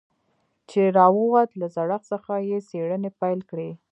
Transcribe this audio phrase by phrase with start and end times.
[0.69, 3.69] چې راووت له زړښت څخه يې څېړنې پيل کړې.